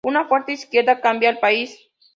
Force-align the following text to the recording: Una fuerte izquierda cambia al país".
Una 0.03 0.25
fuerte 0.25 0.51
izquierda 0.53 0.99
cambia 0.99 1.29
al 1.29 1.37
país". 1.37 1.79